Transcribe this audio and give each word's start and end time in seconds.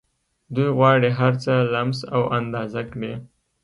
دوی 0.55 0.69
غواړي 0.77 1.09
هرڅه 1.19 1.53
لمس 1.73 1.99
او 2.15 2.21
اندازه 2.39 2.81
کړي 2.91 3.13